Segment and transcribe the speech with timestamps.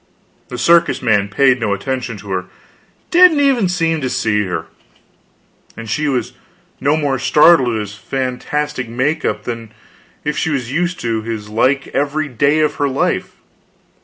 [0.47, 2.45] The circus man paid no attention to her;
[3.11, 4.65] didn't even seem to see her.
[5.77, 6.33] And she she was
[6.79, 9.71] no more startled at his fantastic make up than
[10.23, 13.35] if she was used to his like every day of her life.